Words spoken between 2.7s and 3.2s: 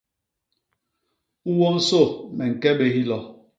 bé hilo.